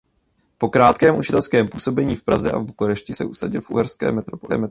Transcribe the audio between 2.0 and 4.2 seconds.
v Praze a v Bukurešti se usadil v uherské